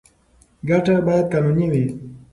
ګټه 0.69 0.95
باید 1.05 1.25
قانوني 1.33 1.67
وي. 1.71 1.85